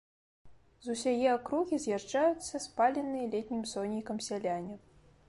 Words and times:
З 0.85 0.93
усяе 0.93 1.27
акругі 1.33 1.79
з'язджаюцца 1.83 2.63
спаленыя 2.65 3.29
летнім 3.37 3.63
сонейкам 3.73 4.17
сяляне. 4.31 4.81